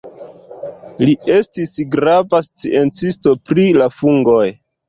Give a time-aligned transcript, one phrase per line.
[1.09, 4.45] Li estis grava sciencisto pri la fungoj.